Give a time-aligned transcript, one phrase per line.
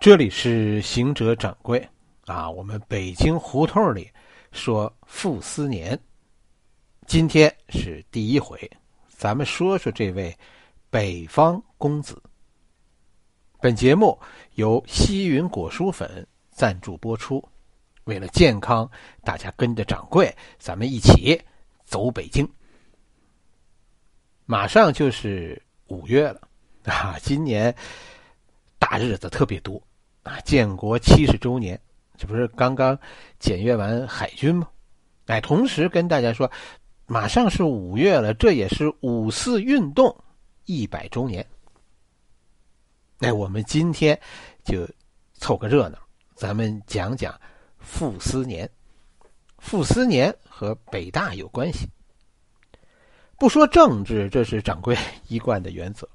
[0.00, 1.86] 这里是行者掌柜
[2.24, 4.10] 啊，我们北京胡同里
[4.50, 6.00] 说傅斯年，
[7.06, 8.58] 今天是第一回，
[9.10, 10.34] 咱们说说这位
[10.88, 12.18] 北方公子。
[13.60, 14.18] 本节目
[14.54, 17.46] 由西云果蔬粉赞助播出，
[18.04, 18.90] 为了健康，
[19.22, 21.38] 大家跟着掌柜，咱们一起
[21.84, 22.50] 走北京。
[24.46, 26.48] 马上就是五月了
[26.84, 27.74] 啊，今年
[28.78, 29.78] 大日子特别多。
[30.22, 31.80] 啊，建国七十周年，
[32.16, 32.98] 这不是刚刚
[33.38, 34.68] 检阅完海军吗？
[35.26, 36.50] 哎，同时跟大家说，
[37.06, 40.14] 马上是五月了，这也是五四运动
[40.66, 41.46] 一百周年。
[43.20, 44.18] 哎，我们今天
[44.64, 44.88] 就
[45.34, 45.98] 凑个热闹，
[46.34, 47.38] 咱们讲讲
[47.78, 48.68] 傅斯年。
[49.58, 51.88] 傅斯年和北大有关系。
[53.38, 54.96] 不说政治，这是掌柜
[55.28, 56.08] 一贯的原则，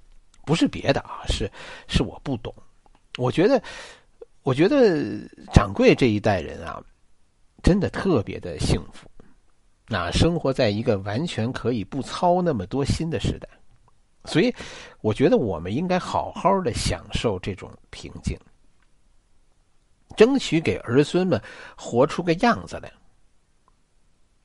[0.45, 1.49] 不是别的啊，是
[1.87, 2.53] 是我不懂。
[3.17, 3.61] 我觉得，
[4.43, 6.83] 我觉得掌柜这一代人啊，
[7.63, 9.09] 真的特别的幸福，
[9.87, 13.47] 那生活在一个完全可以不操那么多心的时代，
[14.25, 14.53] 所以
[15.01, 18.37] 我觉得我们应该好好的享受这种平静，
[20.17, 21.41] 争取给儿孙们
[21.77, 22.91] 活出个样子来。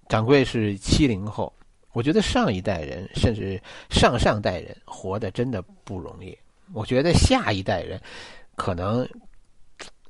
[0.09, 1.53] 掌柜是七零后，
[1.93, 6.37] 我觉得上一代人甚至上上代人活得真的不容易，
[6.73, 8.01] 我觉得下一代人。
[8.61, 9.09] 可能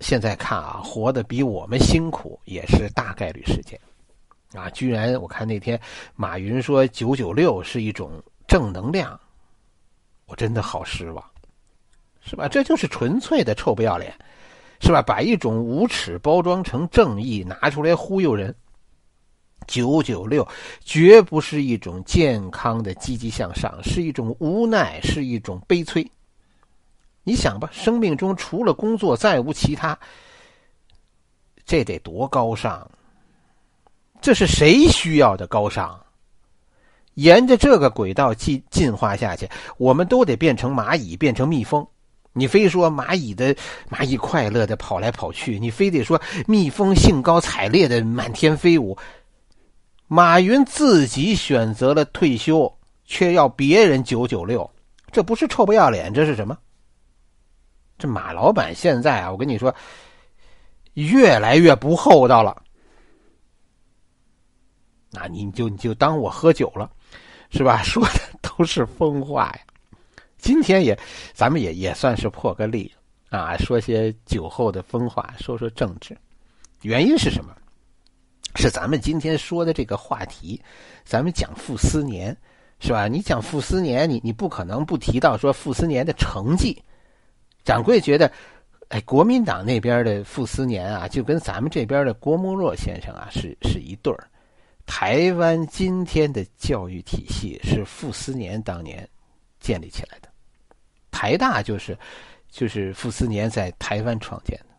[0.01, 3.79] 现在看啊，活得比我们辛苦也是大概率事件
[4.55, 4.69] 啊！
[4.71, 5.81] 居然我看那天
[6.17, 9.19] 马云说“九九六”是一种正能量，
[10.27, 11.25] 我真的好失望，
[12.23, 12.49] 是吧？
[12.49, 14.13] 这就是纯粹的臭不要脸，
[14.81, 15.01] 是吧？
[15.01, 18.53] 把一种无耻包装成正义，拿出来忽悠人。
[19.69, 20.45] 九九六
[20.81, 26.05] 绝不是一种健康的积极向上，是一种无奈，是一种悲催。
[27.31, 29.97] 你想吧，生命中除了工作再无其他，
[31.65, 32.85] 这得多高尚？
[34.21, 35.97] 这是谁需要的高尚？
[37.15, 41.87] 沿着这个轨道进进化下去，我们都得变成蚂蚁，变成蜜蜂。
[42.33, 43.55] 你非说蚂蚁的
[43.89, 48.99] 蚂蚁快乐的跑来跑去，你非得说蜜蜂兴高采烈的满天飞舞。
[50.09, 54.69] 马云自己选择了退休，却要别人九九六，
[55.13, 56.59] 这不是臭不要脸，这是什么？
[58.01, 59.73] 这马老板现在啊，我跟你说，
[60.95, 62.63] 越来越不厚道了。
[65.11, 66.91] 那你就你就当我喝酒了，
[67.51, 67.83] 是吧？
[67.85, 69.61] 说的都是疯话呀。
[70.39, 70.99] 今天也，
[71.35, 72.91] 咱们也也算是破个例
[73.29, 76.17] 啊，说些酒后的疯话，说说政治。
[76.81, 77.55] 原因是什么？
[78.57, 80.59] 是咱们今天说的这个话题，
[81.05, 82.35] 咱们讲傅斯年，
[82.79, 83.07] 是吧？
[83.07, 86.83] 你讲傅斯年，你你不可能不提到说傅斯年的成绩。
[87.65, 88.31] 掌柜觉得，
[88.89, 94.29] 哎，国民党那边的傅斯年啊，就跟咱们这边的郭沫若先生啊是是一对儿。
[94.87, 99.09] 台湾今天的教育体系是傅斯年当年
[99.61, 100.29] 建立起来的，
[101.11, 101.97] 台大就是
[102.51, 104.75] 就是傅斯年在台湾创建的，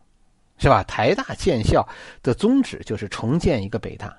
[0.58, 0.82] 是吧？
[0.84, 1.86] 台大建校
[2.22, 4.14] 的宗旨就是重建一个北大。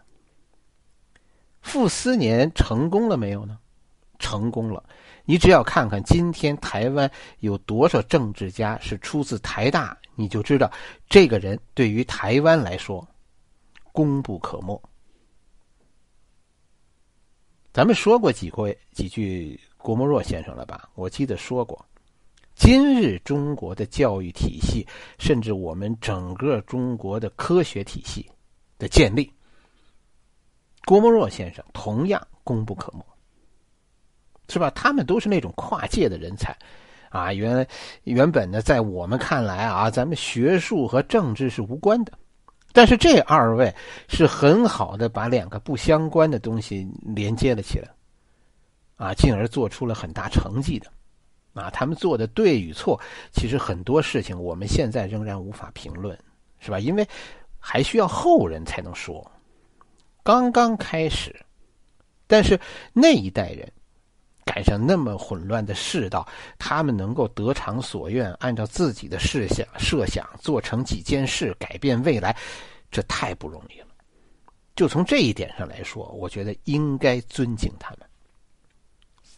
[1.61, 3.59] 傅斯年成功了没有呢？
[4.17, 4.83] 成功了。
[5.25, 10.71] 你只要看看今天台湾有多少政治家是出自台大，你就知道
[11.07, 13.07] 这个人对于台湾来说
[13.91, 14.81] 功不可没。
[17.71, 20.89] 咱们说过几回几句郭沫若先生了吧？
[20.93, 21.83] 我记得说过，
[22.53, 24.85] 今日中国的教育体系，
[25.17, 28.29] 甚至我们整个中国的科学体系
[28.77, 29.31] 的建立，
[30.85, 33.03] 郭沫若先生同样功不可没。
[34.49, 34.69] 是吧？
[34.71, 36.55] 他们都是那种跨界的人才，
[37.09, 37.65] 啊，原
[38.03, 42.11] 原本呢，在我们看来啊，咱们学术和政治是无关的，
[42.71, 43.73] 但是这二位
[44.07, 47.89] 是很好的把两个不相关的东西连接了起来，
[48.97, 50.91] 啊，进而做出了很大成绩的，
[51.53, 52.99] 啊，他们做的对与错，
[53.31, 56.15] 其实很多事情我们现在仍然无法评论，
[56.59, 56.79] 是吧？
[56.79, 57.07] 因为
[57.57, 59.25] 还需要后人才能说，
[60.21, 61.33] 刚刚开始，
[62.27, 62.59] 但是
[62.91, 63.71] 那一代人。
[64.53, 66.27] 赶上那么混乱的世道，
[66.59, 72.35] 他们能够得偿所愿，按照自己的设想设想做成几件事，改变未来，
[72.91, 73.87] 这太不容易了。
[74.75, 78.01] 就从这一点上来说，我觉得应该尊敬他们。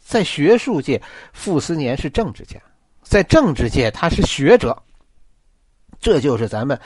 [0.01, 1.01] 在学术界，
[1.31, 2.59] 傅斯年是政治家；
[3.01, 4.77] 在政治界，他是学者。
[6.01, 6.77] 这就是咱们，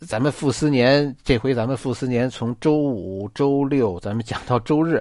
[0.00, 5.00] 咱们傅斯年这回，咱们傅斯年从周五、周六，咱们讲到周日。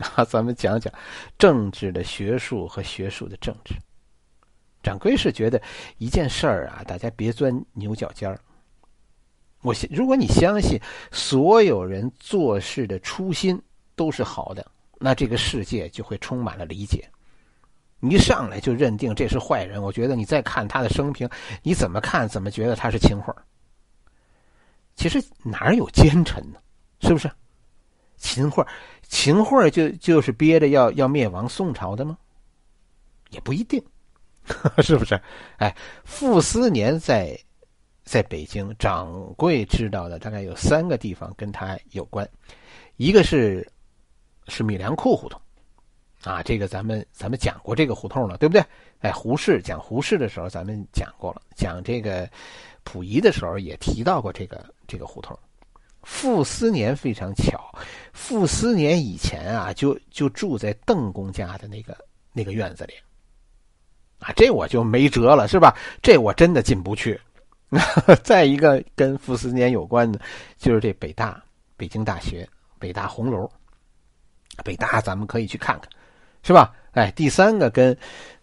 [0.16, 0.92] 啊，咱们讲讲
[1.38, 3.74] 政治的学术和学术的政治。
[4.82, 5.60] 掌柜是觉得
[5.98, 8.40] 一件事儿啊，大家别钻牛角尖儿。
[9.60, 10.80] 我如果你相信
[11.12, 13.60] 所有人做事的初心
[13.94, 14.66] 都是好的，
[14.98, 17.06] 那这个世界就会充满了理解。
[17.98, 21.28] 你一上来就认定这是坏人，我觉得你再看他的生平，
[21.62, 23.34] 你怎么看怎么觉得他是秦桧。
[24.96, 26.58] 其实哪有奸臣呢？
[27.00, 27.30] 是不是？
[28.20, 28.64] 秦桧，
[29.08, 32.16] 秦桧就就是憋着要要灭亡宋朝的吗？
[33.30, 33.82] 也不一定，
[34.78, 35.20] 是不是？
[35.56, 35.74] 哎，
[36.04, 37.36] 傅斯年在。
[38.02, 42.28] 在北京，掌柜知道的大概有三个地方跟他有关，
[42.96, 43.64] 一个是
[44.48, 45.40] 是米粮库胡同，
[46.24, 48.64] 啊，这个咱们咱们讲过这个胡同了，对不对？
[48.98, 52.28] 哎，胡适讲胡适的时候，咱们讲过了，讲这个
[52.82, 55.38] 溥仪的时候也提到过这个这个胡同。
[56.02, 57.72] 傅斯年非常巧，
[58.12, 61.96] 傅斯年以前啊就就住在邓公家的那个
[62.32, 62.94] 那个院子里，
[64.18, 65.76] 啊，这我就没辙了，是吧？
[66.02, 67.20] 这我真的进不去。
[68.24, 70.20] 再一个跟傅斯年有关的，
[70.58, 71.40] 就是这北大，
[71.76, 72.48] 北京大学
[72.78, 73.48] 北大红楼。
[74.64, 75.88] 北大咱们可以去看看，
[76.42, 76.74] 是吧？
[76.92, 77.96] 哎，第三个跟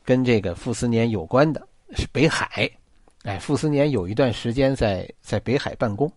[0.04, 2.70] 跟这个傅斯年有关的是北海。
[3.24, 6.10] 哎，傅斯年有一段时间在在北海办公，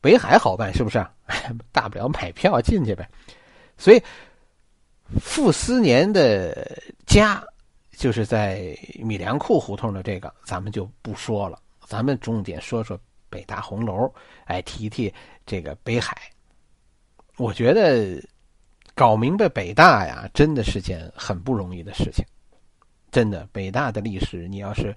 [0.00, 1.04] 北海好办是不是？
[1.72, 3.08] 大不了买票进去呗。
[3.76, 4.02] 所以
[5.20, 7.42] 傅斯年的家
[7.92, 11.58] 就是在米粮库胡同的这个，咱们就不说了。
[11.86, 12.98] 咱们重点说说
[13.28, 14.12] 北大红楼，
[14.44, 15.12] 哎，提提
[15.44, 16.16] 这个北海。
[17.36, 18.22] 我觉得
[18.94, 22.24] 搞明白北大呀，真的是件很不容易的事情。
[23.10, 24.94] 真的，北大的历史，你要是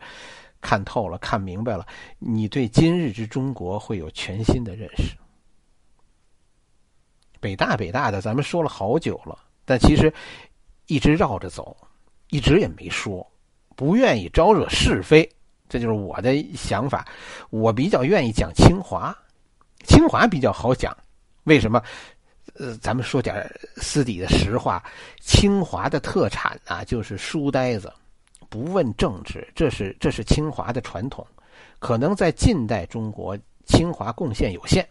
[0.63, 1.85] 看透了、看明白了，
[2.17, 5.15] 你对今日之中国会有全新的认识。
[7.41, 10.11] 北大，北大的，咱们说了好久了，但其实
[10.87, 11.75] 一直绕着走，
[12.29, 13.29] 一直也没说，
[13.75, 15.29] 不愿意招惹是非。
[15.67, 17.05] 这就是我的想法，
[17.49, 19.15] 我比较愿意讲清华，
[19.85, 20.95] 清华比较好讲，
[21.43, 21.83] 为什么？
[22.55, 24.83] 呃，咱们说点私底的实话，
[25.19, 27.91] 清华的特产啊，就是书呆子，
[28.53, 31.25] 不问政治，这是这是清华的传统。
[31.79, 33.35] 可能在近代中国，
[33.65, 34.87] 清华贡献有限，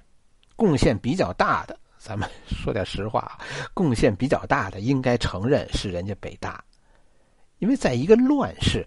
[0.56, 3.38] 贡献比较大的，咱们说点实话，
[3.73, 6.61] 贡献比较大的，应该承认是人家北大，
[7.61, 8.85] 因为在一个乱世。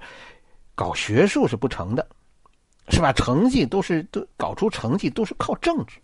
[0.76, 2.06] 搞学术是不成的，
[2.90, 3.14] 是吧？
[3.14, 6.02] 成绩都是都搞出成绩都是靠政治。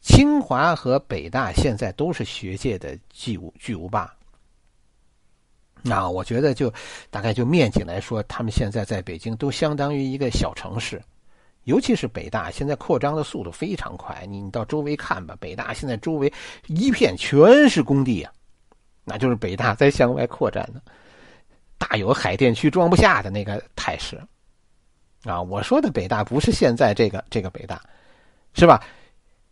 [0.00, 4.14] 清华和北大现在都是学界的巨无巨无霸。
[5.88, 6.72] 那我觉得就
[7.10, 11.00] 大概就面积来说，他们现在在北京都相当于一个小城市，
[11.64, 14.26] 尤其是北大现在扩张的速度非常快。
[14.28, 16.32] 你到周围看吧，北大现在周围
[16.66, 18.32] 一片全是工地啊，
[19.04, 20.80] 那就是北大在向外扩展呢。
[21.78, 24.18] 大有海淀区装不下的那个态势，
[25.24, 25.42] 啊！
[25.42, 27.80] 我说的北大不是现在这个这个北大，
[28.54, 28.82] 是吧？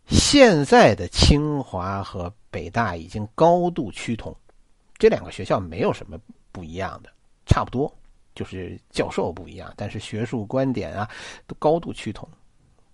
[0.07, 4.35] 现在的清华和北大已经高度趋同，
[4.97, 6.17] 这两个学校没有什么
[6.51, 7.09] 不一样的，
[7.45, 7.93] 差不多，
[8.33, 11.09] 就是教授不一样，但是学术观点啊
[11.47, 12.27] 都高度趋同。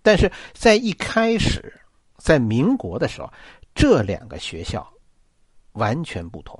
[0.02, 1.80] 但是在一开始，
[2.16, 3.32] 在民国的时候，
[3.74, 4.86] 这两个学校
[5.72, 6.58] 完全不同。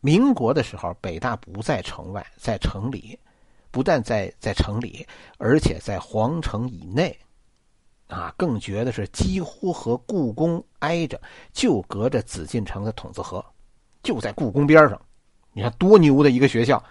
[0.00, 3.18] 民国的时候，北大不在城外，在城里，
[3.72, 5.04] 不但在在城里，
[5.38, 7.18] 而且在皇城以内，
[8.06, 11.20] 啊，更绝的是几乎和故宫挨着，
[11.52, 13.44] 就隔着紫禁城的筒子河，
[14.02, 15.00] 就在故宫边上。
[15.52, 16.82] 你看多牛的一个学校，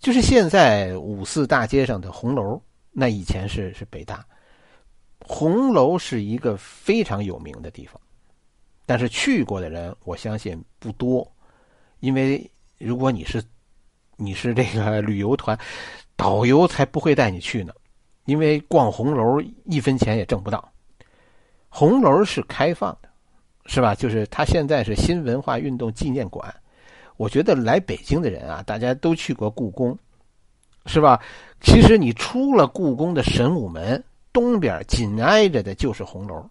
[0.00, 4.26] 就是现在五四大街上的红楼，那以前是是北大，
[5.20, 8.00] 红楼是一个非常有名的地方。
[8.84, 11.30] 但是去过的人，我相信不多，
[12.00, 13.42] 因为如果你是
[14.16, 15.58] 你是这个旅游团，
[16.16, 17.72] 导游才不会带你去呢，
[18.24, 20.72] 因为逛红楼一分钱也挣不到。
[21.68, 23.08] 红楼是开放的，
[23.66, 23.94] 是吧？
[23.94, 26.54] 就是它现在是新文化运动纪念馆。
[27.16, 29.96] 我觉得来北京的人啊，大家都去过故宫，
[30.86, 31.22] 是吧？
[31.60, 34.02] 其实你出了故宫的神武门，
[34.32, 36.44] 东边紧挨着的就是红楼。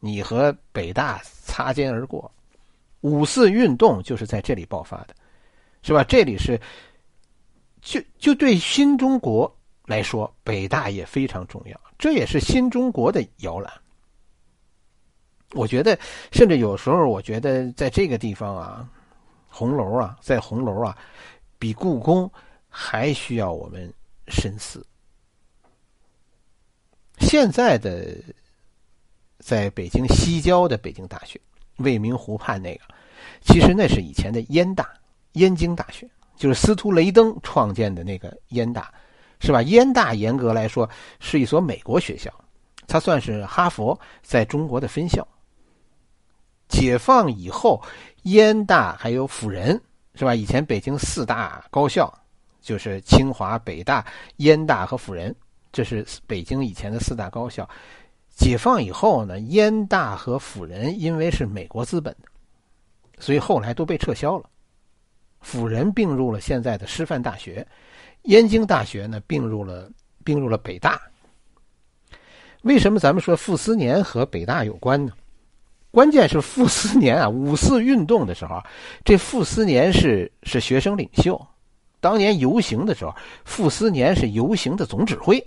[0.00, 2.30] 你和北大擦肩而过，
[3.02, 5.14] 五四运动就是在这里爆发的，
[5.82, 6.02] 是吧？
[6.02, 6.60] 这里是，
[7.80, 9.50] 就就对新中国
[9.86, 13.72] 来说，北大也非常重要，这也是新中国的摇篮。
[15.52, 15.98] 我觉得，
[16.30, 18.88] 甚至有时候，我觉得在这个地方啊，
[19.48, 20.96] 红楼啊，在红楼啊，
[21.58, 22.30] 比故宫
[22.68, 23.92] 还需要我们
[24.28, 24.84] 深思。
[27.18, 28.16] 现在的。
[29.44, 31.40] 在北京西郊的北京大学，
[31.78, 32.82] 未名湖畔那个，
[33.40, 34.88] 其实那是以前的燕大，
[35.32, 38.94] 燕京大学，就是司徒雷登创建的那个燕大，
[39.40, 39.60] 是吧？
[39.62, 42.32] 燕大严格来说是一所美国学校，
[42.86, 45.26] 它算是哈佛在中国的分校。
[46.72, 47.82] 解放以后，
[48.22, 49.78] 燕大还有辅仁，
[50.14, 50.34] 是吧？
[50.34, 52.12] 以前北京四大高校
[52.62, 54.04] 就是清华、北大、
[54.38, 55.34] 燕大和辅仁，
[55.70, 57.68] 这是北京以前的四大高校。
[58.34, 62.28] 解放以后呢，燕大和辅仁因为是美国资本的，
[63.18, 64.48] 所以后来都被撤销了。
[65.42, 67.66] 辅仁并入了现在的师范大学，
[68.22, 69.90] 燕京大学呢并入了
[70.24, 70.98] 并入了北大。
[72.62, 75.12] 为什么咱们说傅斯年和北大有关呢？
[75.92, 78.60] 关键是傅斯年啊， 五四运动的时候，
[79.04, 81.40] 这傅斯年是是学生领袖。
[82.00, 85.40] 当年游行的时候，傅斯年是游行的总指挥。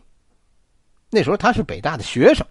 [1.10, 2.46] 那时候他是北大的学生。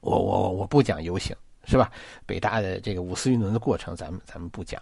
[0.00, 1.90] 我我我不讲游行是吧？
[2.24, 4.80] 北大的这个五四运动的过程，咱们咱们不讲。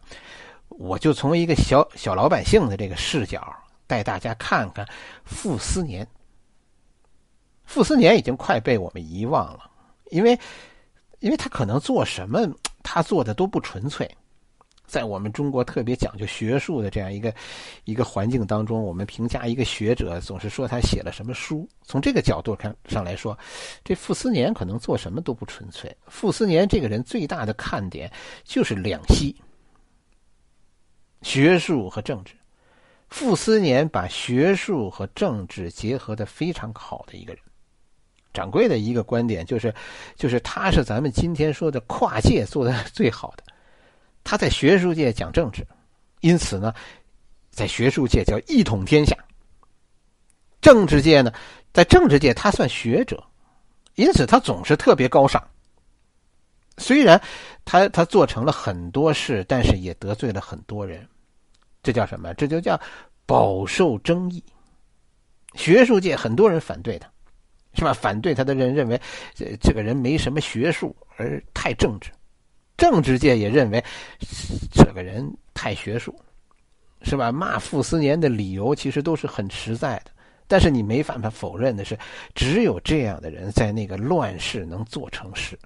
[0.68, 3.54] 我就从一个小小老百姓的这个视角
[3.86, 4.86] 带大家看看
[5.24, 6.06] 傅斯年。
[7.64, 9.70] 傅斯年已经快被我们遗忘了，
[10.10, 10.38] 因为
[11.20, 12.46] 因为他可能做什么，
[12.82, 14.08] 他做的都不纯粹。
[14.86, 17.34] 在我们中国特别讲究学术的这样一个
[17.84, 21.68] 一个环境当中，我们评价一个学者总是说他写了什么书。
[21.82, 23.36] 从这个角度看上来说，
[23.82, 25.92] 这傅斯年可能做什么都不纯粹。
[26.06, 28.08] 傅斯年这个人最大的看点
[28.44, 29.34] 就是两栖。
[31.22, 32.34] 学术和政治，
[33.08, 37.42] 傅斯年把学术和政治结合的非常好的一个人。
[38.36, 39.74] 掌柜的一个观点就是，
[40.14, 43.42] 就是他是咱们今天说的跨界做的最好的。
[44.22, 45.66] 他在学术界讲政治，
[46.20, 46.74] 因此呢，
[47.48, 49.16] 在学术界叫一统天下。
[50.60, 51.32] 政治界呢，
[51.72, 53.24] 在政治界他算学者，
[53.94, 55.42] 因此他总是特别高尚。
[56.76, 57.18] 虽然
[57.64, 61.08] 他他做成了很多事，但是也得罪了很多人。
[61.82, 62.34] 这叫什么？
[62.34, 62.78] 这就叫
[63.24, 64.44] 饱受争议。
[65.54, 67.08] 学术界很多人反对他，
[67.76, 67.92] 是吧？
[67.92, 69.00] 反对他的人认为，
[69.34, 72.10] 这这个人没什么学术，而太政治。
[72.76, 73.84] 政治界也认为，
[74.72, 76.18] 这个人太学术，
[77.02, 77.30] 是吧？
[77.30, 80.10] 骂傅斯年的理由其实都是很实在的。
[80.48, 81.98] 但是你没办法否认的是，
[82.34, 85.58] 只有这样的人在那个乱世能做成事。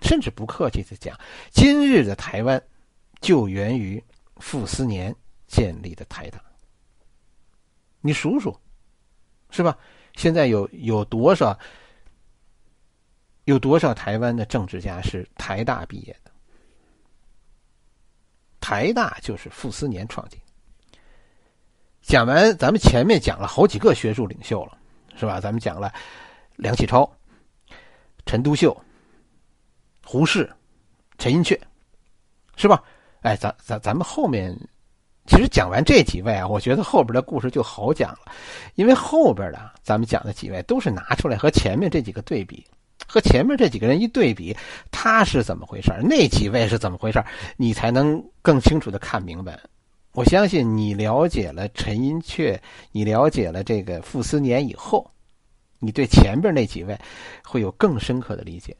[0.00, 1.18] 甚至不客气的讲，
[1.50, 2.62] 今日的台湾。
[3.22, 4.00] 就源于
[4.36, 5.12] 傅斯年
[5.46, 6.38] 建立的台大。
[8.02, 8.54] 你数数，
[9.50, 9.76] 是吧？
[10.14, 11.58] 现在有有多少
[13.44, 16.30] 有多少台湾的政治家是台大毕业的？
[18.60, 20.40] 台大就是傅斯年创建。
[22.02, 24.78] 讲完，咱们前面讲了好几个学术领袖了，
[25.16, 25.40] 是吧？
[25.40, 25.92] 咱们讲了
[26.56, 27.10] 梁启超、
[28.24, 28.76] 陈独秀、
[30.04, 30.50] 胡适、
[31.18, 31.60] 陈寅恪，
[32.56, 32.82] 是吧？
[33.22, 34.56] 哎，咱咱咱们后面，
[35.26, 38.32] 其实讲完这几位啊，我觉得后边的故事就好讲了，
[38.74, 42.64] 因为后边的咱们讲的几位都是拿出来和前面这几个对比，
[43.06, 44.56] 和前面这几个人一对比，
[44.90, 47.22] 他是怎么回事那几位是怎么回事
[47.56, 49.58] 你才能更清楚的看明白。
[50.12, 52.58] 我相信你了解了陈寅恪，
[52.90, 55.10] 你了解了这个傅斯年以后，
[55.78, 56.98] 你对前边那几位
[57.44, 58.74] 会有更深刻的理解。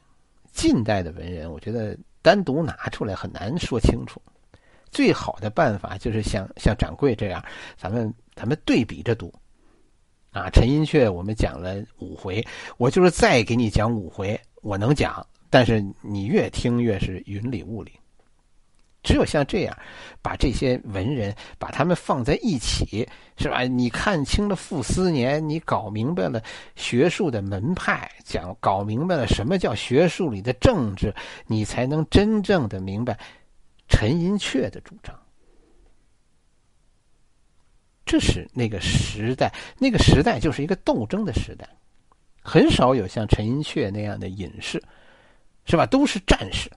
[0.51, 4.19] 近代的文人，我觉得单独拿出来很难说清楚。
[4.97, 7.45] 最好的办法就是像像掌柜这样，
[7.77, 9.31] 咱们咱们对比着读，
[10.31, 12.43] 啊，陈寅恪我们讲了五回，
[12.77, 17.91] 我就是再给你讲五回，我能讲，但是你越听越是云里雾里。
[19.03, 19.77] 只有像这样，
[20.19, 23.61] 把这些文人把他们放在一起，是吧？
[23.61, 26.41] 你看清了傅斯年，你搞明白了
[26.75, 31.13] 学术的门派，讲搞明白了什么叫学术里的政治，
[31.45, 33.15] 你才能真正的明白。
[33.87, 35.17] 陈寅恪的主张，
[38.05, 41.67] 这是那个时代，那个时代就是一个斗争的时代，
[42.41, 44.81] 很少有像陈寅恪那样的隐士，
[45.65, 45.85] 是吧？
[45.85, 46.69] 都是战士，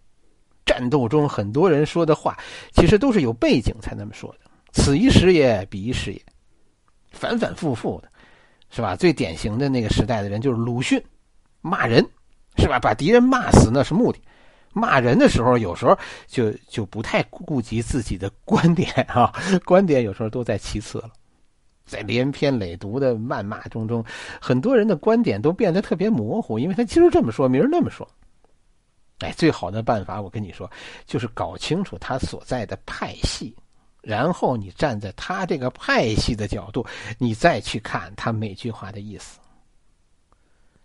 [0.65, 2.39] 战斗中很多人说的话，
[2.73, 4.51] 其实都是有背景才那么说的。
[4.73, 6.23] 此一时也，彼一时也，
[7.11, 8.11] 反反复复的，
[8.71, 8.95] 是吧？
[8.95, 11.03] 最典型的那个时代的人就是鲁迅，
[11.61, 12.05] 骂人，
[12.57, 12.79] 是吧？
[12.79, 14.21] 把敌人骂死那是目的。
[14.73, 19.33] 骂人的时候，有时候就就不太顾及自己的观点啊，
[19.65, 21.11] 观点有时候都在其次了。
[21.85, 24.05] 在连篇累牍的谩骂中中，
[24.41, 28.09] 很多人的观点都变得特别模糊，因为他今儿这么说，明儿那么说。
[29.19, 30.71] 哎，最好的办法，我跟你说，
[31.05, 33.57] 就是搞清楚他所在的派系，
[34.03, 36.87] 然后你站在他这个派系的角度，
[37.19, 39.41] 你再去看他每句话的意思。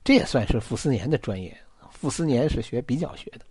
[0.03, 1.55] 这也算是傅斯年的专业。
[1.91, 3.45] 傅斯年是学比较学的。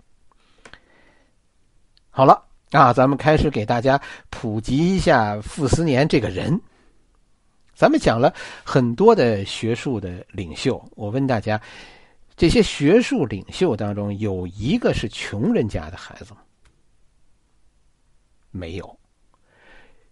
[2.17, 2.41] 好了，
[2.71, 6.61] 啊，咱们开始给大家普及一下傅斯年这个人。
[7.75, 11.61] 咱们讲了很多的学术的领袖，我问大家，
[12.37, 16.41] 这些学术领袖当中有一个是穷人家的孩子吗？
[18.53, 18.97] 没有。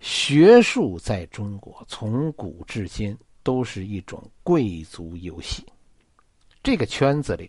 [0.00, 5.64] 学术在中国从古至今都是一种贵族游戏，
[6.64, 7.48] 这个圈子里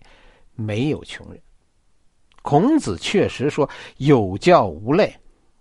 [0.54, 1.42] 没有穷人。
[2.44, 5.16] 孔子确实说有教无类，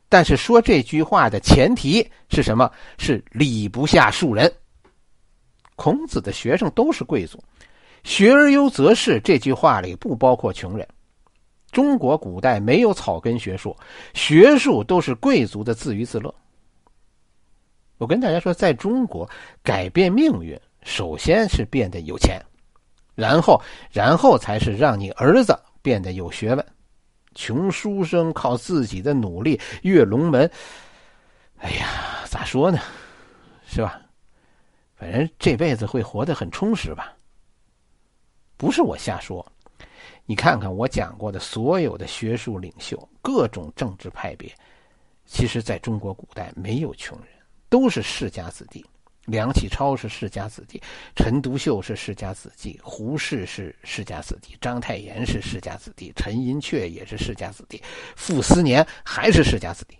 [0.08, 2.70] 但是说这句话的前提是什么？
[2.98, 4.52] 是礼不下庶人。
[5.76, 7.42] 孔子的学生都是贵族
[8.04, 10.86] ，“学而优则仕”这句话里不包括穷人。
[11.70, 13.74] 中国古代没有草根学术，
[14.12, 16.32] 学术都是贵族的自娱自乐。
[17.96, 19.28] 我跟大家说，在中国
[19.62, 22.38] 改变命运，首先是变得有钱，
[23.14, 23.58] 然后，
[23.90, 26.66] 然后才是让你儿子变得有学问。
[27.34, 30.50] 穷书生靠自己的努力跃龙门，
[31.58, 32.78] 哎呀，咋说呢？
[33.66, 34.00] 是吧？
[34.94, 37.16] 反正这辈子会活得很充实吧？
[38.56, 39.44] 不是我瞎说，
[40.26, 44.54] 你看看我讲过的所有的学术领袖，各种政治派别，
[45.24, 47.28] 其实在中国古代没有穷人，
[47.68, 48.84] 都是世家子弟。
[49.26, 50.80] 梁启超是世家子弟，
[51.14, 57.82] 陈独秀是世家子弟，胡适是世家子弟，章太炎是世家子弟，陈寅恪也是世家子弟，
[58.16, 59.96] 傅斯年还是世家子弟。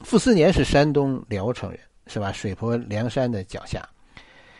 [0.00, 1.80] 傅斯年是山东聊城人。
[2.08, 2.30] 是吧？
[2.30, 3.84] 水泊梁山的脚下，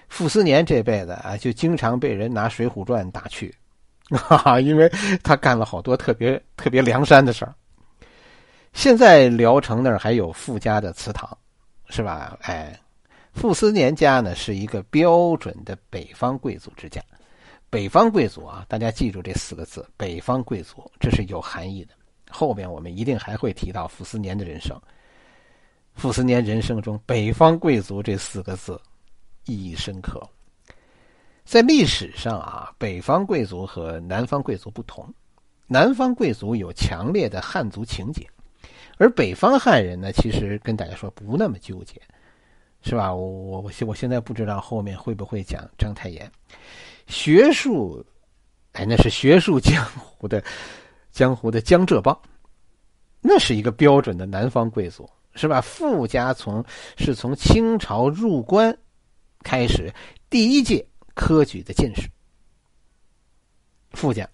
[0.09, 3.54] 傅斯年这辈子啊，就经常被人拿《水浒传》打趣，
[4.11, 4.90] 哈哈，因为
[5.23, 7.54] 他干了好多特别特别梁山的事儿。
[8.73, 11.38] 现在聊城那儿还有傅家的祠堂，
[11.88, 12.38] 是吧？
[12.43, 12.78] 哎，
[13.33, 17.02] 傅斯年家呢是一个标准的北方贵族之家。
[17.69, 21.95] 北方贵族啊，大家记住这四个字：北方贵族，这是有含义的。
[22.31, 24.81] 后边我们一定还会提到傅斯年的人生。
[25.95, 28.81] 傅斯年人生中“北方贵族”这四个字
[29.46, 30.20] 意义深刻。
[31.44, 35.09] 在历史上啊，北方贵族和南方贵族不同，
[35.66, 38.29] 南方贵族有强烈的汉族情结，
[38.96, 42.00] 而北方汉人呢，其实跟大家说不那么纠结，
[42.82, 43.14] 是吧？
[43.14, 46.30] 我我我我现在不知道后面会不会讲章太炎，
[47.06, 48.04] 学术，
[48.72, 50.42] 哎，那是学术江湖的
[51.11, 52.18] 江湖的江浙帮，
[53.20, 55.09] 那是一个标准的南方贵族。
[55.38, 55.61] 是吧？
[55.61, 56.64] 傅家从
[56.96, 58.74] 是从清朝入关
[59.42, 59.92] 开始
[60.30, 60.82] 第一届
[61.14, 62.09] 科举的进士。
[63.90, 64.26] 傅家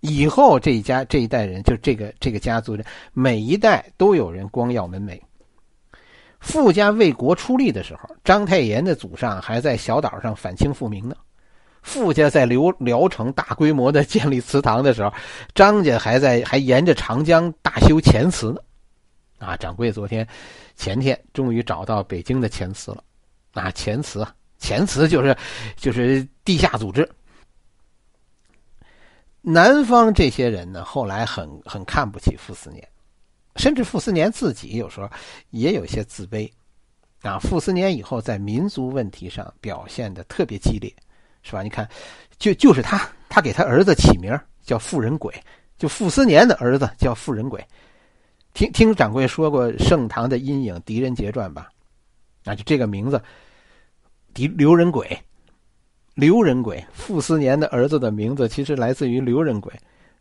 [0.00, 5.20] 以后这一家这一代人，就这个这个家族人，每一代都有人光耀门楣。
[6.40, 11.16] 傅家为国出力的时候，章太炎的祖上还在小岛上反清复明呢。
[11.82, 15.12] 傅家在辽聊城大规模的建立祠堂的时候，
[15.54, 18.60] 张家还在还沿着长江大修钱祠呢。
[19.38, 20.26] 啊，掌柜昨天、
[20.76, 23.02] 前天终于找到北京的钱祠了。
[23.54, 24.26] 啊，钱祠，
[24.58, 25.36] 钱祠就是
[25.76, 27.08] 就是地下组织。
[29.50, 32.86] 南方这些人呢，后来很很看不起傅斯年，
[33.56, 35.08] 甚至傅斯年自己有时候
[35.50, 36.50] 也有些自卑。
[37.22, 40.94] 啊，傅斯年以后在民族问题上表现的特别激烈，
[41.42, 41.62] 是吧？
[41.62, 41.88] 你看，
[42.38, 45.34] 就就是他，他给他儿子起名叫妇人鬼，
[45.78, 47.66] 就傅斯年的儿子叫妇人鬼。
[48.52, 51.70] 听听掌柜说过《盛唐的阴影·狄仁杰传》吧？
[52.44, 53.20] 那就这个名字，
[54.34, 55.18] 狄刘仁轨，
[56.18, 59.72] 刘仁轨，傅斯年的儿子的名字其实来自于刘仁轨。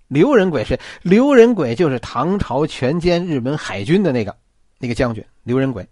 [0.07, 4.37] 刘仁轨是刘仁轨，就是唐朝全歼日本海军的那个
[4.77, 5.83] 那个将军刘仁轨。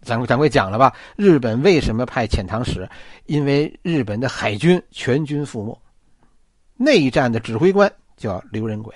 [0.00, 0.96] 咱掌柜讲了吧？
[1.14, 2.88] 日本为什么派遣唐使？
[3.26, 5.78] 因为日本的海军全军覆没，
[6.78, 8.94] 内战的指挥官叫刘仁轨。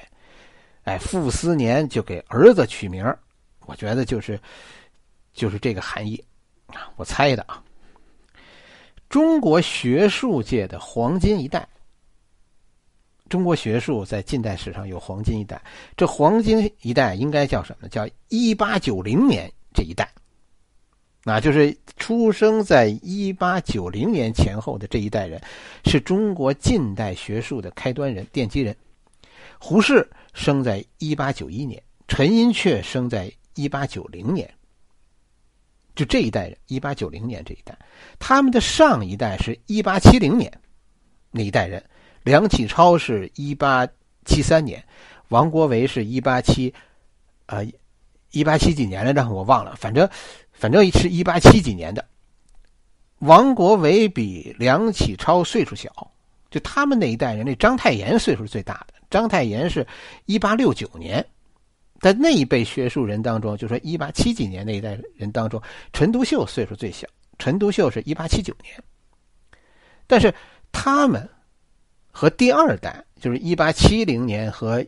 [0.85, 3.05] 哎，傅斯年就给儿子取名
[3.67, 4.41] 我觉得就是，
[5.35, 6.25] 就是这个含义
[6.69, 7.63] 啊，我猜的啊。
[9.09, 11.67] 中国学术界的黄金一代，
[13.29, 15.61] 中国学术在近代史上有黄金一代，
[15.97, 17.89] 这黄金一代应该叫什么？
[17.89, 20.09] 叫一八九零年这一代，
[21.25, 25.41] 那就是出生在一八九零年前后的这一代人，
[25.85, 28.77] 是中国近代学术的开端人、奠基人。
[29.59, 34.53] 胡适生在一八九一年，陈寅恪生在一八九零年。
[35.97, 37.77] 就这一代人，一八九零年这一代，
[38.21, 40.53] 他们的上一代是一八七零年
[41.33, 41.83] 那一代人。
[42.23, 43.87] 梁启超是一八
[44.25, 44.85] 七三年，
[45.29, 46.75] 王国维是一八七，
[47.47, 47.65] 呃，
[48.33, 49.29] 一八七几年来着？
[49.31, 50.09] 我忘了，反正
[50.53, 52.05] 反正是一八七几年的。
[53.21, 55.91] 王国维比梁启超岁数小，
[56.51, 58.95] 就他们那一代人，那章太炎岁数最大的。
[59.09, 59.87] 章太炎是
[60.27, 61.25] 一八六九年，
[62.01, 65.61] 在那一辈学术人当中，就说一八七几年那一代人当中，
[65.93, 67.07] 陈独秀岁数最小。
[67.39, 68.83] 陈独秀是一八七九年，
[70.07, 70.33] 但是
[70.73, 71.29] 他们
[72.11, 74.85] 和第二代，就是一八七零年和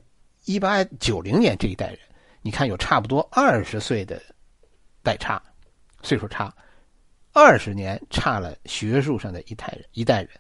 [0.47, 1.99] 一八九零年这一代人，
[2.41, 4.23] 你看有差不多二十岁的
[5.03, 5.43] 代差，
[6.03, 6.51] 岁数差，
[7.35, 10.31] 二十年差了学术上的一代人一代人。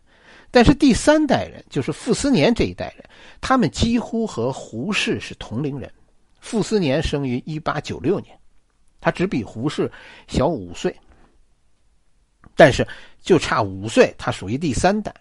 [0.50, 3.04] 但是第三代人，就是傅斯年这一代人，
[3.38, 5.92] 他们几乎和胡适是同龄人。
[6.40, 8.38] 傅斯年生于一八九六年，
[9.00, 9.90] 他只比胡适
[10.26, 10.94] 小五岁。
[12.54, 12.86] 但是
[13.20, 15.14] 就差五岁，他属于第三代。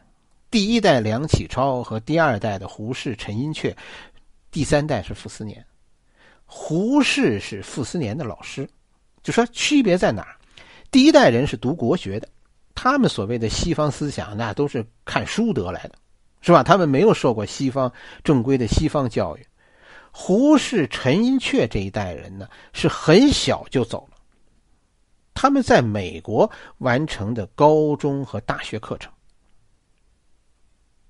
[0.50, 3.76] 第一代梁启超和第二代的胡适、陈寅恪，
[4.50, 5.64] 第三代是傅斯年。
[6.46, 8.68] 胡适是傅斯年的老师，
[9.22, 10.38] 就说区别在哪儿？
[10.90, 12.28] 第一代人是读国学的。
[12.74, 15.94] 他们所谓的西方思想，那都是看书得来的，
[16.42, 16.64] 是吧？
[16.64, 17.92] 他们没有受过西方
[18.24, 19.46] 正规的西方教育。
[20.20, 24.18] 胡适、陈寅恪这一代人呢，是很小就走了，
[25.36, 26.50] 他们在美国
[26.80, 29.14] 完成的高中和大学课程。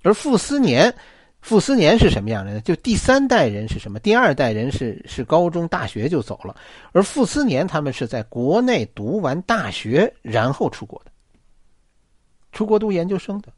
[0.04, 0.94] 而傅斯年，
[1.40, 2.60] 傅斯年是什么样的呢？
[2.60, 3.98] 就第三代人是什么？
[3.98, 6.54] 第二代人是是高中、大学就走了，
[6.92, 11.12] 而傅斯年他们是在国内读完大学，然后出国的。
[12.52, 13.54] 出国读研究生的，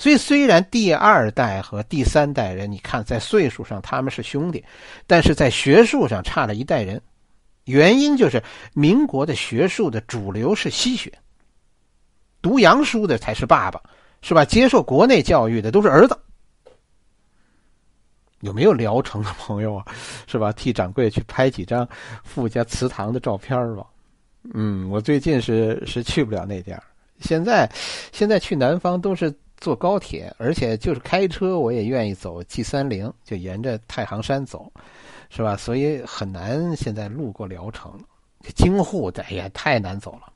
[0.00, 4.64] 所以虽然第二代和第三代人，你看在岁数上他们是兄弟，
[5.06, 6.98] 但是在学术上差了一代人。
[7.66, 11.12] 原因就是民国的学术的主流是西学，
[12.40, 13.78] 读洋书的才是爸爸，
[14.22, 14.42] 是吧？
[14.42, 16.18] 接受国内教育的都是儿子。
[18.40, 19.84] 有没有聊城的朋友啊？
[20.26, 20.50] 是吧？
[20.50, 21.86] 替掌柜去拍几张
[22.24, 23.84] 傅家祠堂的照片吧。
[24.54, 26.82] 嗯，我最近是是去不了那地儿。
[27.20, 27.70] 现在，
[28.12, 34.72] 现在去南方都是坐高铁，而且就是开车，我也愿意走 G 三零，就沿着太行山走，
[35.28, 35.56] 是吧？
[35.56, 37.98] 所以很难现在路过聊城，
[38.54, 40.32] 京沪的哎呀太难走了。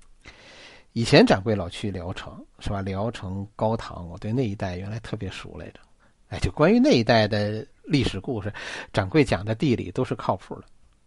[0.93, 2.81] 以前掌柜老去聊城，是吧？
[2.81, 5.81] 聊城、高唐，我对那一带原来特别熟来着。
[6.29, 8.53] 哎，就关于那一带的历史故事，
[8.93, 10.65] 掌柜讲的地理都是靠谱的，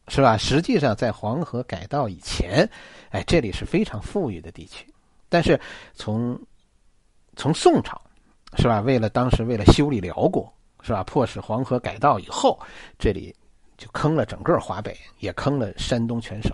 [0.08, 0.36] 是吧？
[0.38, 2.70] 实际上在黄河改道以前，
[3.12, 4.86] 哎，这里是非常富裕的地区。
[5.30, 5.60] 但是
[5.94, 6.40] 从
[7.36, 8.02] 从宋朝
[8.56, 8.80] 是吧？
[8.82, 11.04] 为了当时为了修理辽国是吧？
[11.04, 12.60] 迫使黄河改道以后，
[12.98, 13.36] 这里
[13.78, 16.52] 就坑了整个华北，也坑了山东全省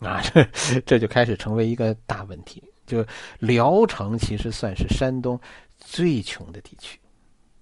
[0.00, 0.20] 啊！
[0.52, 2.62] 这这就开始成为一个大问题。
[2.84, 3.04] 就
[3.38, 5.40] 聊城其实算是山东
[5.78, 6.98] 最穷的地区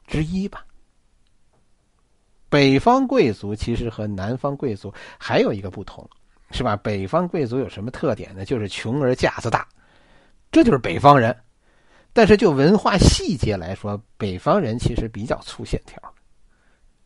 [0.07, 0.64] 之一吧。
[2.49, 6.09] 北方贵族其实和南方贵族还有一个不同，
[6.51, 6.75] 是吧？
[6.75, 8.45] 北方贵族有什么特点呢？
[8.45, 9.69] 就是穷而架子大。
[10.51, 11.37] 这就是北方人，
[12.12, 16.01] 但是就文化细节来说，北方人其实比较粗线条。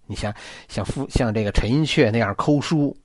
[0.07, 0.35] 你像
[0.69, 2.97] 像傅像这个陈寅恪那样抠书，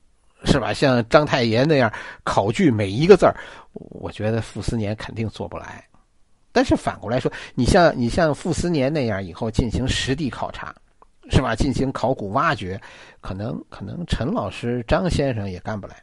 [0.44, 0.72] 是吧？
[0.72, 1.92] 像章太炎那样
[2.24, 3.34] 考据每一个字儿，
[3.72, 5.84] 我觉得傅斯年肯定做不来。
[6.52, 10.74] 但是反过来说，你像你像傅斯年那样以后进行实地考察，
[11.30, 11.54] 是吧？
[11.54, 12.80] 进行考古挖掘，
[13.20, 15.96] 可能可能陈老师张先生也干不来。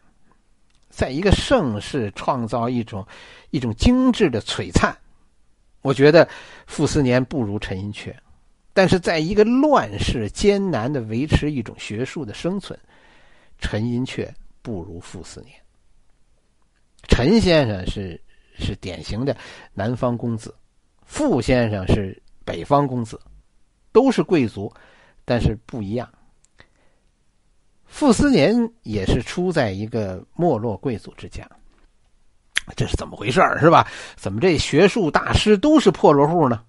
[0.90, 3.06] 在一个盛世创造一种
[3.52, 4.98] 一种精致的璀璨，
[5.82, 6.28] 我觉得
[6.66, 8.14] 傅斯年不如陈寅恪；
[8.74, 12.78] 但是在一个乱世艰难的维持一种学术的生存，
[13.60, 14.28] 陈寅恪
[14.62, 15.54] 不如傅斯年。
[17.08, 18.20] 陈先生是
[18.58, 19.36] 是典型的
[19.74, 20.54] 南方公子，
[21.06, 23.20] 傅先生是北方公子，
[23.92, 24.72] 都是贵族，
[25.24, 26.12] 但是不一样。
[27.86, 31.50] 傅斯年也是出在一个没落贵族之家，
[32.76, 33.88] 这是怎么回事儿是吧？
[34.16, 36.62] 怎么这学术大师都是破落户呢？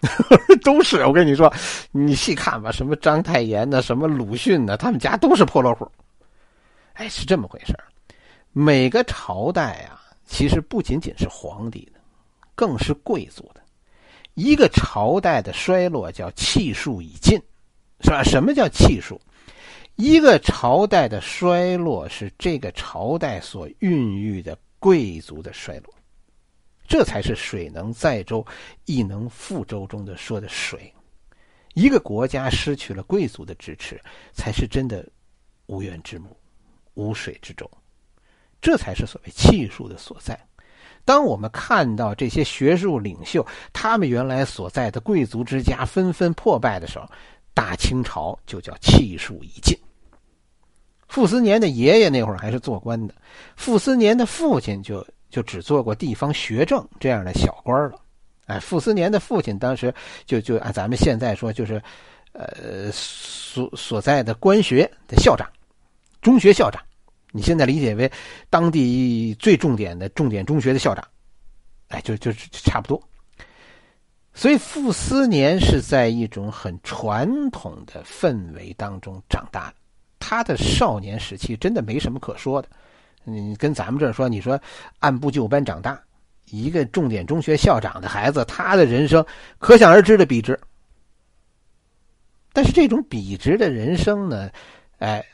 [0.62, 1.52] 都是我跟你说，
[1.90, 5.90] 你细看吧，什么章太炎呢，什么鲁迅呢，他们家都是破落户。
[6.92, 7.74] 哎，是这么回事
[8.52, 12.00] 每个朝代啊，其实不仅仅是皇帝的，
[12.54, 13.60] 更是贵族的。
[14.34, 17.40] 一个朝代的衰落叫气数已尽，
[18.00, 18.22] 是吧？
[18.22, 19.18] 什么叫气数？
[19.96, 25.94] 一个朝代的衰落是这个朝代所孕育的贵族的衰落，
[26.86, 28.46] 这才是水能载舟，
[28.84, 30.92] 亦能覆舟中的说的水。
[31.74, 34.00] 一个国家失去了贵族的支持，
[34.32, 35.06] 才是真的
[35.66, 36.36] 无源之木，
[36.94, 37.70] 无水之舟。
[38.60, 40.38] 这才是所谓气数的所在。
[41.04, 47.08] 当我们看到这些学术领袖，他们原来所在的贵族之家纷纷破败的时候，
[47.52, 49.78] 大清朝就叫气数已尽。
[51.08, 53.14] 傅斯年的爷爷那会儿还是做官的，
[53.56, 58.00] 傅斯年的父亲就就只做过地方学政这样的小官了，
[58.46, 61.82] 哎，傅斯年的父亲当时就就按咱们现在说，就是
[62.32, 65.48] 呃所所在的官学的校长，
[66.20, 66.82] 中学校长。
[67.32, 68.10] 你现在理解为
[68.48, 71.06] 当地最重点的重点中学的校长，
[71.88, 73.02] 哎，就就差不多。
[74.32, 79.76] 所以傅斯年是在一种很传统的氛围当中长大的，
[80.18, 82.68] 他的少年时期真的没什么可说的。
[83.24, 84.60] 你跟咱们这儿说，你说
[84.98, 86.00] 按部就班长大，
[86.50, 89.24] 一个重点中学校长的孩子，他的人生
[89.58, 90.58] 可想而知的笔直。
[92.52, 94.50] 但是这种笔直的人生呢，
[94.98, 95.24] 哎，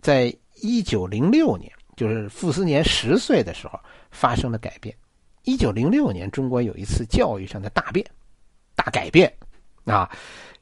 [0.00, 0.34] 在。
[0.62, 4.94] 一九零六年，就是傅斯年十岁的时候发生了改变。
[5.44, 8.04] 一九零六年，中国有一次教育上的大变、
[8.74, 9.32] 大改变
[9.86, 10.10] 啊！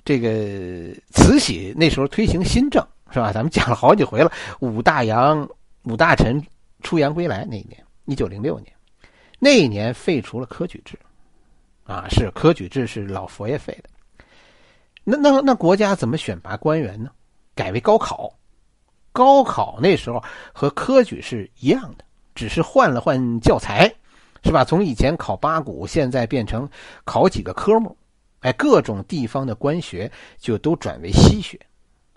[0.04, 3.32] 这个慈禧那时候推行新政，是吧？
[3.32, 4.30] 咱们讲了好几回了。
[4.60, 5.48] 五大洋、
[5.84, 6.40] 五大臣
[6.82, 8.72] 出洋归来那一年，一九零六年，
[9.38, 10.98] 那一年废除了科举制，
[11.84, 13.88] 啊，是科举制是老佛爷废的。
[15.04, 17.10] 那那那国家怎么选拔官员呢？
[17.54, 18.32] 改为高考。
[19.10, 23.92] 高考那时候和科举是一样的，只是换了换教材，
[24.44, 24.64] 是吧？
[24.64, 26.68] 从以前考八股，现在变成
[27.04, 27.96] 考几个科目，
[28.40, 31.58] 哎，各种地方的官学就都转为西学。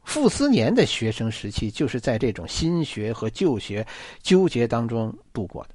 [0.04, 3.86] 傅斯年的学生时期就是在这种新学和旧学
[4.22, 5.70] 纠结当中度过的。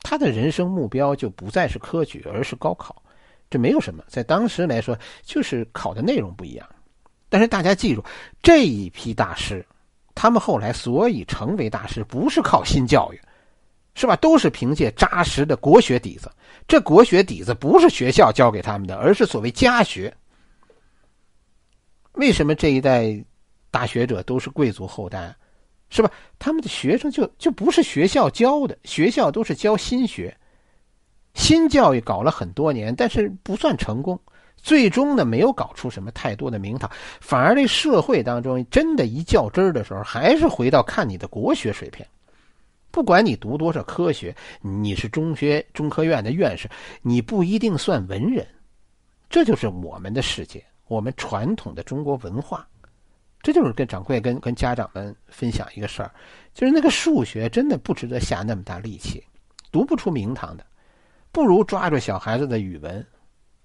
[0.00, 3.00] 他的人生目标就不再是科举，而是高考。
[3.48, 6.68] 这没有什么，在当时来说，就是考的内容不一样。
[7.28, 8.04] 但是大家记住，
[8.42, 9.64] 这一批大师，
[10.14, 13.20] 他们后来所以成为大师，不是靠新教育，
[13.94, 14.16] 是吧？
[14.16, 16.30] 都是凭借扎实的国学底子。
[16.66, 20.12] 这国学底子不是学校教给他们的，而是所谓家学。
[22.12, 23.24] 为什么这一代
[23.70, 25.34] 大学者都是贵族后代，
[25.88, 26.10] 是吧？
[26.38, 30.36] 他们的学生就就不是学校教的，学校都是教新学，
[31.34, 34.18] 新教育搞了很多年，但是不算成功。
[34.56, 36.88] 最终呢，没有搞出什么太多的名堂，
[37.20, 42.06] 反而这社会当中真的一较真儿的时候，还是回到看你的国学水平。
[42.92, 46.68] 不管你读多少科学，你是中学、中科院的院士，
[47.00, 48.46] 你不一定算文人。
[49.28, 52.66] 这就是我们的世界，我们传统的中国文化。
[53.42, 56.12] 这就是跟掌柜、跟跟家长们分享一个事儿，
[56.54, 59.24] 就是那个数学真的不值得下那么大力气，
[59.70, 60.64] 读不出名堂的，
[61.32, 63.04] 不如抓住小孩子的语文。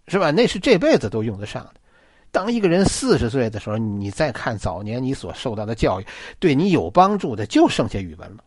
[0.10, 0.32] 是吧？
[0.32, 1.74] 那是这辈子都用得上的。
[2.32, 6.06] 当一个人四十岁的时候，你再看早年你所受到的教育，
[6.40, 8.44] 对你有帮助的就剩下语文了。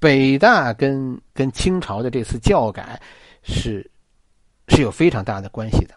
[0.00, 3.00] 北大跟跟清朝的这次教改
[3.44, 3.88] 是
[4.66, 5.94] 是有非常大的关系的。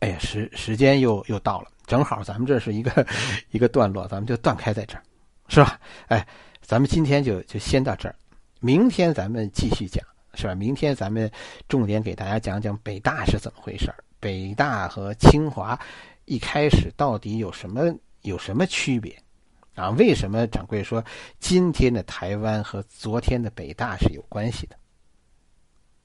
[0.00, 3.06] 哎呀，时时间又又到了，正好咱们这是一个
[3.52, 5.02] 一个段落，咱们就断开在这儿，
[5.48, 5.80] 是吧？
[6.08, 6.26] 哎，
[6.60, 8.14] 咱们今天就就先到这儿，
[8.60, 10.04] 明天咱们继续讲。
[10.34, 10.54] 是吧？
[10.54, 11.28] 明天咱们
[11.68, 15.76] 重点给大家讲讲北大是怎么回事北大和清华
[16.24, 19.12] 一开始到底有什么有什么区别？
[19.74, 21.04] 啊，为什么掌柜说
[21.40, 24.76] 今天的台湾和昨天的北大是有关系的？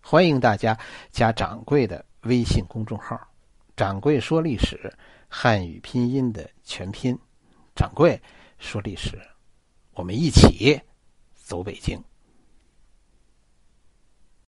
[0.01, 0.75] 欢迎大家
[1.11, 3.15] 加掌柜的微信公众号
[3.75, 4.93] “掌柜说历史”
[5.27, 7.17] 汉语拼音的全拼
[7.75, 8.21] “掌柜
[8.57, 9.19] 说历史”，
[9.93, 10.79] 我们一起
[11.33, 12.01] 走北京。